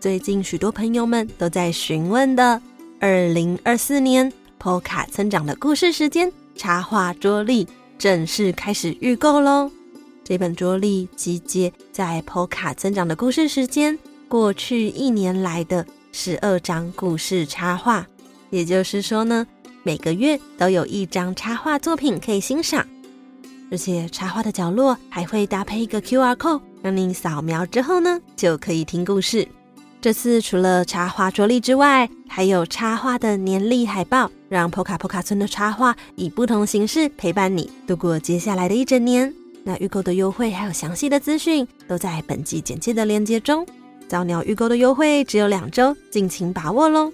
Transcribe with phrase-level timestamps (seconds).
[0.00, 2.60] 最近许多朋友们都在询问的
[3.00, 7.66] 二零二四年波卡村长的故事时间插画桌历
[7.98, 9.68] 正式开始预购喽！
[10.22, 18.06] 这本桌历集结在波卡村长的故事时间过去一年来的十二张故事插画，
[18.50, 19.44] 也就是说呢，
[19.82, 22.86] 每个月都有一张插画作品可以欣赏，
[23.68, 29.46] 而且插画的角落还会搭配一个 QR code，让你扫描之后呢就可以听故事。
[30.00, 39.34] 这次除了插画桌历之外，还有插画的年历海报，让波卡波卡村的插画以不同形式陪伴你度过接下来的一整年。
[39.64, 43.66] 那预购的优惠还有详细的资讯都在本集简介的链接中。
[44.06, 47.12] 早鸟预购的优惠只有两周，敬请把握喽。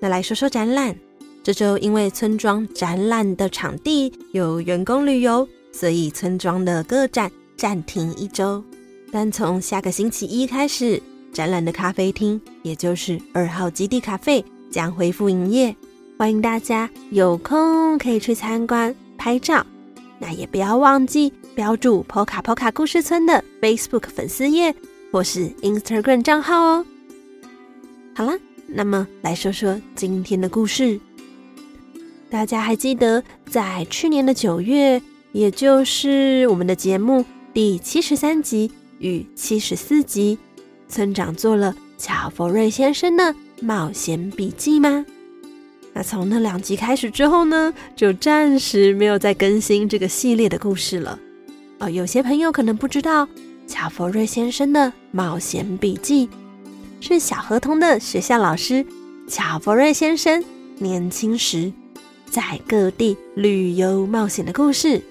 [0.00, 0.96] 那来说说展览，
[1.44, 8.62] 这周因为村庄展览的场地有员工旅游，所以村庄的各展暂停一周。
[9.12, 11.00] 但从下个星期一开始。
[11.36, 15.76] 展览的咖啡厅，也就是二号基地咖啡，将恢复营业，
[16.18, 19.66] 欢迎大家有空可以去参观拍照。
[20.18, 24.74] 那也不要忘记标注波卡波卡故事村的 Facebook 粉丝页
[25.12, 26.86] 或是 Instagram 账号哦。
[28.14, 28.32] 好了，
[28.66, 30.98] 那么来说说今天的故事。
[32.30, 37.22] 大家还记得在去年的九月，也就是我们的节目
[37.52, 40.38] 第七十三集与七十四集。
[40.88, 45.04] 村长做了乔佛瑞先生的冒险笔记吗？
[45.92, 51.18] 那从那两集开始之后呢，就暂时没有再更新这个系列的故事了。
[51.78, 53.26] 哦，有些朋友可能不知道，
[53.66, 56.28] 乔佛瑞先生的冒险笔记
[57.00, 58.84] 是小河童的学校老师
[59.26, 60.44] 乔佛瑞先生
[60.78, 61.72] 年轻时
[62.30, 65.02] 在各地旅游冒险的故事。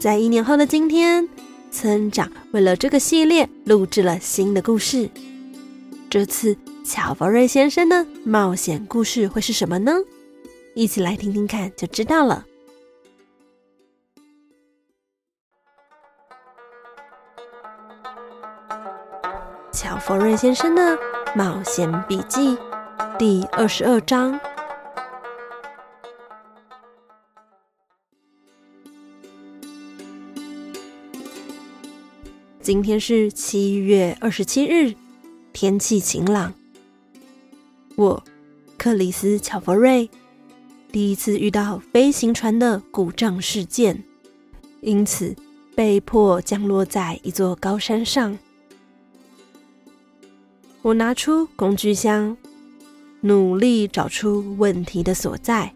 [0.00, 1.28] 在一年后的今天。
[1.70, 5.10] 村长为了这个系列录制了新的故事。
[6.08, 9.92] 这次乔佛瑞先生的冒险故事会是什么呢？
[10.74, 12.44] 一起来听听看就知道了。
[19.72, 20.98] 乔佛瑞先生的
[21.34, 22.56] 冒险笔记
[23.18, 24.38] 第二十二章。
[32.66, 34.92] 今天是七月二十七日，
[35.52, 36.52] 天气晴朗。
[37.94, 38.24] 我，
[38.76, 40.10] 克里斯·乔佛瑞，
[40.90, 44.02] 第一次遇到飞行船的故障事件，
[44.80, 45.32] 因此
[45.76, 48.36] 被迫降落在一座高山上。
[50.82, 52.36] 我拿出工具箱，
[53.20, 55.72] 努力找出问题的所在。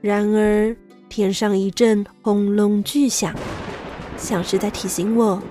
[0.00, 0.76] 然而，
[1.08, 3.34] 天上一阵轰隆巨响。
[4.20, 5.42] 像是在提醒我，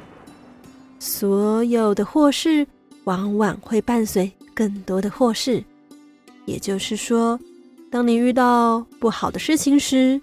[0.99, 2.65] 所有的祸事
[3.03, 5.61] 往往会伴随更多的祸事。
[6.45, 7.37] 也就是说，
[7.91, 10.21] 当你遇到不好的事情时，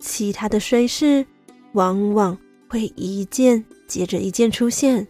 [0.00, 1.24] 其他的衰事
[1.72, 2.36] 往往
[2.68, 5.06] 会一件接着一件出现。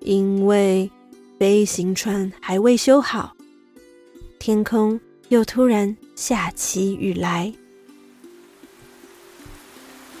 [0.00, 0.90] 因为
[1.38, 3.36] 飞行船还未修好，
[4.38, 4.98] 天空
[5.28, 7.52] 又突然下起雨来。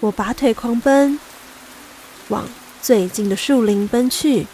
[0.00, 1.20] 我拔腿狂奔，
[2.28, 2.48] 往
[2.80, 4.46] 最近的树林奔去。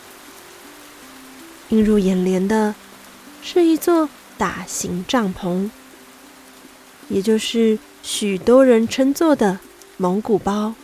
[1.69, 2.75] 映入眼帘的
[3.43, 5.71] 是一座大型帐篷，
[7.09, 9.61] 也就是许多人称作的
[9.97, 10.75] 蒙古包。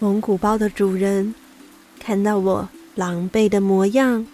[0.00, 1.34] 蒙古包的主人
[2.00, 4.26] 看到我狼狈的模样，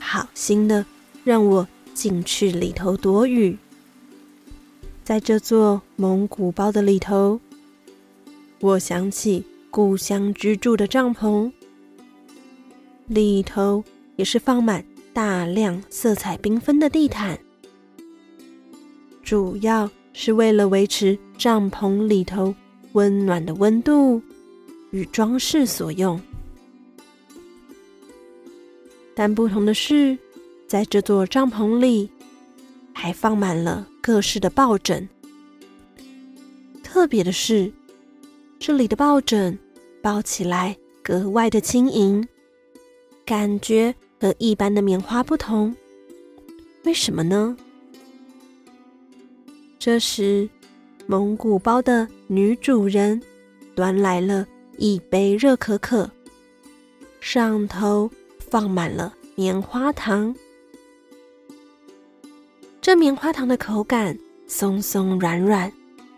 [0.00, 0.86] 好心的
[1.22, 3.58] 让我进去里头躲雨。
[5.04, 7.40] 在这座蒙古包的里头，
[8.60, 11.50] 我想起故乡居住的帐篷，
[13.08, 13.82] 里头
[14.14, 17.36] 也是放满大量色彩缤纷的地毯，
[19.24, 22.54] 主要是为了维持帐篷里头
[22.92, 24.22] 温暖的温度
[24.92, 26.20] 与装饰所用。
[29.16, 30.16] 但不同的是，
[30.68, 32.08] 在这座帐篷里，
[32.92, 35.08] 还放满了各式的抱枕。
[36.82, 37.72] 特别的是，
[38.58, 39.58] 这里的抱枕
[40.02, 42.26] 抱起来格外的轻盈，
[43.24, 45.74] 感觉和一般的棉花不同。
[46.84, 47.56] 为什么呢？
[49.78, 50.48] 这时，
[51.06, 53.20] 蒙古包的女主人
[53.74, 54.46] 端来了
[54.76, 56.08] 一杯热可可，
[57.20, 60.34] 上头放满了棉花糖。
[62.82, 64.18] 这棉花糖的口感
[64.48, 65.72] 松松软软，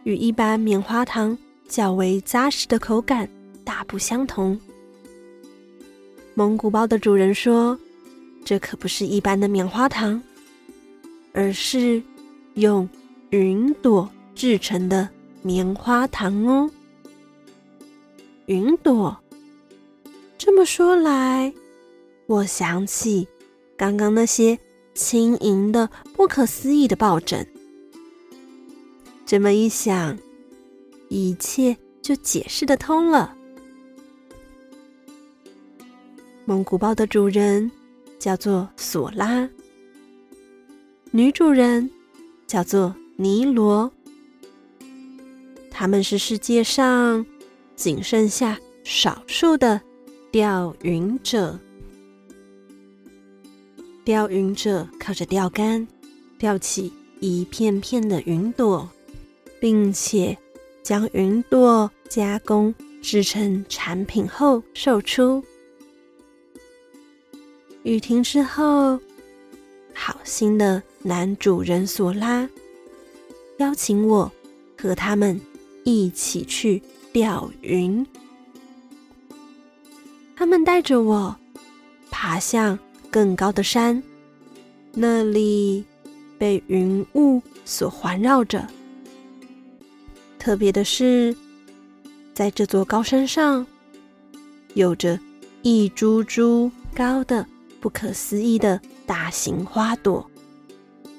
[0.04, 1.36] 与一般棉花糖
[1.68, 3.28] 较为扎实的口感
[3.62, 4.58] 大不相同。
[6.32, 7.78] 蒙古包的主人说
[8.46, 10.20] ：“这可不是一般的棉花糖，
[11.34, 12.02] 而是
[12.54, 12.88] 用
[13.28, 15.06] 云朵制成的
[15.42, 16.70] 棉花糖哦。”
[18.46, 19.14] 云朵，
[20.38, 21.52] 这么说来，
[22.24, 23.28] 我想起
[23.76, 24.58] 刚刚那些。
[24.94, 27.46] 轻盈的、不可思议的抱枕。
[29.26, 30.18] 这么一想，
[31.08, 33.36] 一切就解释得通了。
[36.44, 37.70] 蒙古包的主人
[38.18, 39.48] 叫做索拉，
[41.10, 41.90] 女主人
[42.46, 43.90] 叫做尼罗。
[45.70, 47.24] 他们是世界上
[47.74, 49.80] 仅剩下少数的
[50.30, 51.58] 钓云者。
[54.04, 55.88] 钓云者靠着钓竿
[56.38, 58.86] 钓起一片片的云朵，
[59.58, 60.36] 并且
[60.82, 65.42] 将云朵加工制成产品后售出。
[67.82, 69.00] 雨停之后，
[69.94, 72.46] 好心的男主人索拉
[73.56, 74.30] 邀请我
[74.76, 75.40] 和他们
[75.82, 78.06] 一起去钓云。
[80.36, 81.34] 他们带着我
[82.10, 82.78] 爬向。
[83.14, 84.02] 更高的山，
[84.92, 85.84] 那里
[86.36, 88.66] 被云雾所环绕着。
[90.36, 91.32] 特别的是，
[92.34, 93.64] 在这座高山上，
[94.74, 95.16] 有着
[95.62, 97.46] 一株株高的、
[97.80, 100.28] 不可思议的大型花朵。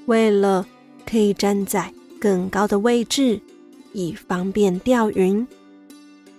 [0.05, 0.67] 为了
[1.05, 1.89] 可以站在
[2.19, 3.39] 更高的位置，
[3.93, 5.47] 以方便钓云，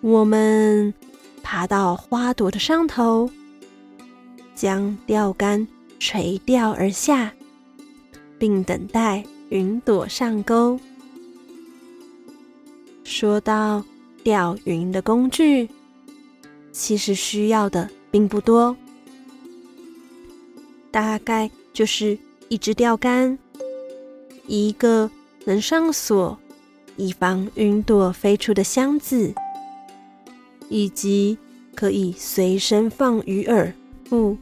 [0.02, 0.92] 我们
[1.42, 3.30] 爬到花朵的上头。
[4.56, 5.68] 将钓竿
[6.00, 7.32] 垂钓而下，
[8.38, 10.80] 并等待云朵上钩。
[13.04, 13.84] 说到
[14.24, 15.68] 钓云的工具，
[16.72, 18.74] 其实需要的并不多，
[20.90, 22.18] 大概就是
[22.48, 23.38] 一支钓竿、
[24.46, 25.10] 一个
[25.44, 26.38] 能上锁
[26.96, 29.34] 以防云朵飞出的箱子，
[30.70, 31.36] 以及
[31.74, 33.72] 可以随身放鱼饵。
[34.08, 34.36] 不，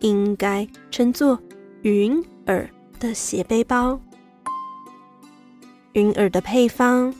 [0.00, 1.38] 应该称作
[1.82, 2.68] 云耳
[2.98, 4.00] 的斜背包。
[5.92, 7.12] 云耳的配方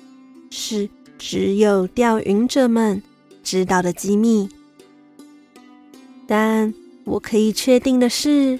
[0.50, 3.03] 是只有钓云者们
[3.43, 4.49] 知道的机密，
[6.27, 6.73] 但
[7.05, 8.59] 我可以确定的是，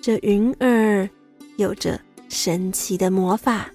[0.00, 1.08] 这云耳
[1.56, 3.70] 有着神奇的魔法，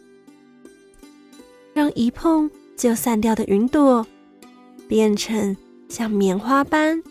[1.74, 4.06] 让一碰就散掉的云朵
[4.88, 5.56] 变成
[5.90, 7.02] 像棉花般。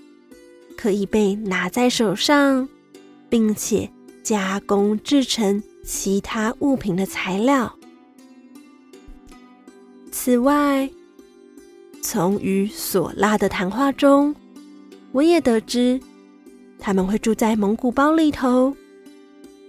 [0.80, 2.68] 可以被拿在手上，
[3.28, 3.90] 并且
[4.22, 7.74] 加工制成其他物品的材料。
[10.12, 10.88] 此外，
[12.00, 14.32] 从与索拉的谈话中，
[15.10, 16.00] 我也得知
[16.78, 18.72] 他们会住在蒙古包里头，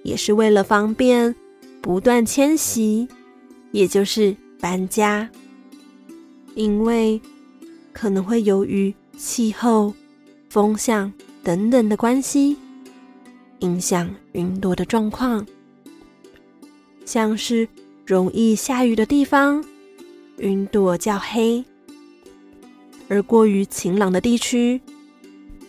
[0.04, 1.36] 也是为了方便
[1.82, 3.08] 不断迁徙，
[3.72, 5.28] 也就是搬家。
[6.54, 7.20] 因为
[7.92, 9.92] 可能会由于气候。
[10.50, 11.14] 风向
[11.44, 12.58] 等等的关系，
[13.60, 15.46] 影响云朵的状况。
[17.06, 17.68] 像是
[18.04, 19.64] 容易下雨的地方，
[20.38, 21.64] 云朵较黑；
[23.08, 24.82] 而过于晴朗的地区，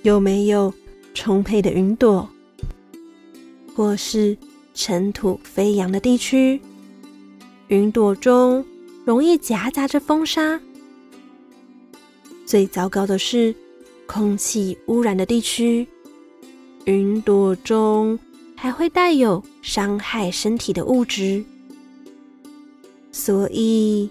[0.03, 0.73] 又没有
[1.13, 2.27] 充沛的云朵，
[3.75, 4.37] 或是
[4.73, 6.59] 尘土飞扬的地区，
[7.69, 8.65] 云朵中
[9.05, 10.59] 容易夹杂着风沙。
[12.47, 13.55] 最糟糕的是，
[14.11, 15.87] 空气污染的地区，
[16.85, 18.19] 云朵中
[18.57, 21.45] 还会带有伤害身体的物质。
[23.12, 24.11] 所以，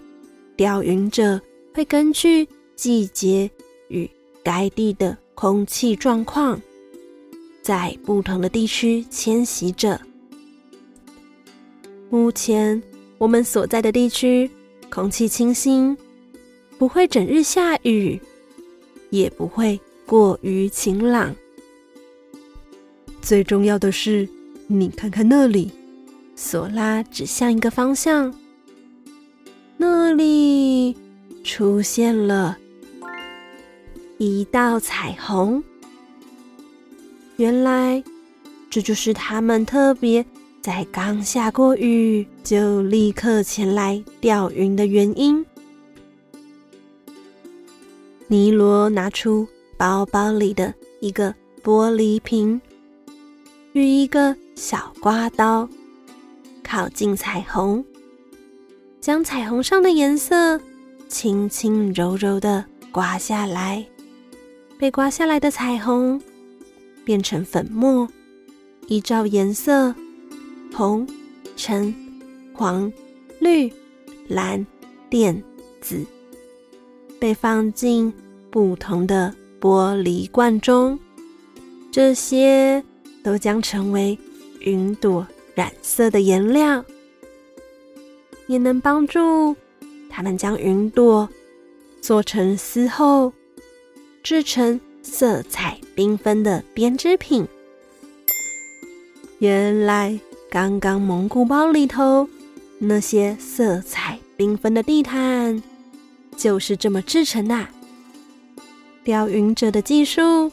[0.55, 1.37] 钓云者
[1.73, 3.51] 会根据季节
[3.89, 4.09] 与
[4.41, 6.57] 该地的空气状况，
[7.61, 9.99] 在不同的地区迁徙着。
[12.09, 12.81] 目前
[13.17, 14.49] 我们所在的地区
[14.89, 15.97] 空气清新，
[16.77, 18.17] 不会整日下雨，
[19.09, 19.77] 也不会
[20.09, 21.35] 过于晴朗。
[23.21, 24.27] 最重要的是，
[24.65, 25.71] 你看看那里，
[26.35, 28.33] 索拉指向一个方向，
[29.77, 30.97] 那里
[31.43, 32.57] 出现了
[34.17, 35.63] 一道彩虹。
[37.37, 38.03] 原来，
[38.67, 40.25] 这就是他们特别
[40.59, 45.45] 在刚下过雨就立刻前来钓云的原因。
[48.27, 49.47] 尼罗拿出
[49.79, 51.33] 包包里的一个
[51.63, 52.59] 玻璃瓶
[53.71, 55.69] 与一个小刮刀，
[56.61, 57.81] 靠近彩虹，
[58.99, 60.59] 将彩虹上的颜色
[61.07, 63.87] 轻轻柔柔地刮下来。
[64.77, 66.21] 被刮下来的彩虹。
[67.05, 68.07] 变成粉末，
[68.87, 69.95] 依照颜色，
[70.71, 71.07] 红、
[71.55, 71.91] 橙、
[72.53, 72.91] 黄、
[73.39, 73.71] 绿、
[74.27, 74.63] 蓝、
[75.09, 75.41] 靛、
[75.81, 76.05] 紫，
[77.17, 78.13] 被放进
[78.51, 80.99] 不同的玻璃罐中。
[81.91, 82.83] 这些
[83.23, 84.17] 都将成为
[84.59, 85.25] 云朵
[85.55, 86.83] 染色的颜料，
[88.47, 89.55] 也能帮助
[90.09, 91.27] 他们将云朵
[92.01, 93.33] 做成丝后，
[94.23, 94.79] 制成。
[95.01, 97.47] 色彩缤纷的编织品。
[99.39, 100.19] 原来，
[100.51, 102.27] 刚刚蒙古包里头
[102.77, 105.63] 那些色彩缤纷的地毯，
[106.35, 107.65] 就是这么制成的。
[109.03, 110.51] 钓云者的技术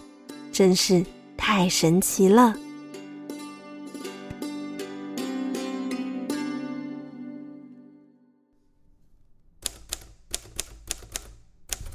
[0.52, 1.04] 真是
[1.36, 2.56] 太神奇了。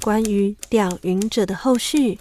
[0.00, 2.18] 关于钓云者的后续。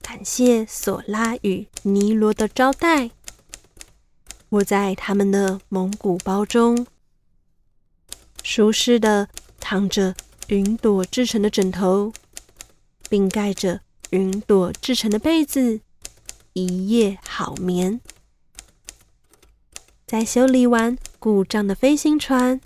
[0.00, 3.10] 感谢索拉与尼罗的招待。
[4.48, 6.86] 我在他们的蒙古包中，
[8.44, 9.28] 舒适的
[9.58, 10.14] 躺着
[10.46, 12.12] 云朵制成的枕头，
[13.14, 13.80] 并盖着
[14.10, 15.80] 云朵制成的被子，
[16.52, 18.00] 一夜好眠。
[20.04, 22.60] 在修理完故障的飞行船，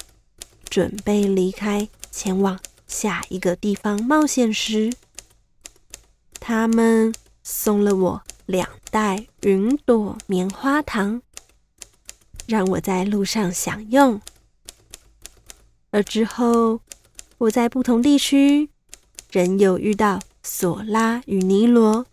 [0.71, 4.91] 准备离开，前往下一个地方冒险时，
[6.41, 7.13] 他们。
[7.43, 11.21] 送了我两袋云朵棉花糖，
[12.47, 14.19] 让我在路上享用。
[15.91, 16.81] 而之后，
[17.37, 18.71] 我在不同地区
[19.31, 20.21] 仍有遇到
[20.61, 22.05] 索拉与尼罗，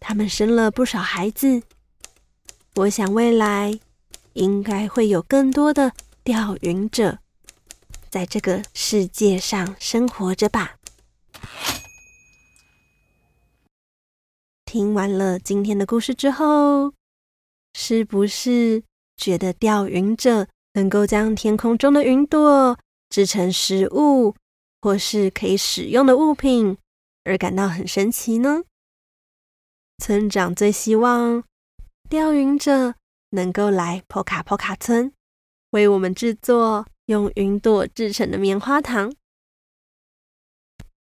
[0.00, 1.62] 他们生了不少孩子。
[2.74, 3.78] 我想未来
[4.32, 5.92] 应该会有更多的
[6.24, 7.20] 钓云者
[8.10, 10.74] 在这个世界上生活着吧。
[14.64, 16.92] 听完了今天的故事之后，
[17.74, 18.82] 是不是
[19.16, 22.76] 觉得钓云者能够将天空中的云朵
[23.08, 24.34] 制成食物
[24.80, 26.76] 或是可以使用的物品
[27.28, 28.62] 而感到很神奇呢？
[29.98, 31.44] 村长最希望
[32.08, 32.94] 钓云者
[33.30, 35.12] 能够来波卡波卡村，
[35.70, 39.12] 为我们制作用云朵制成的棉花糖。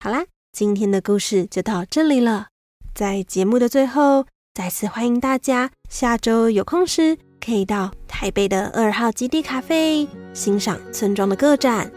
[0.00, 2.48] 好啦，今天的故事就到这里了。
[2.94, 11.90] 在节目的最后，再次欢迎大家下周有空时可以到台北的二号基地咖啡欣赏村庄的个展。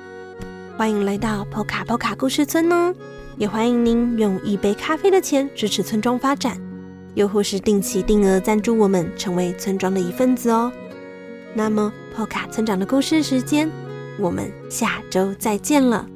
[0.78, 2.96] 欢迎来到波卡波卡故事村哦！
[3.38, 6.58] 也欢迎您用一杯咖啡的钱支持村庄发展，
[7.16, 10.72] 又或是定期定额赞助我们，成为村庄的一份子哦。
[11.54, 13.70] 那么，破卡村长的故事时间，
[14.20, 16.08] 我们下周再见了。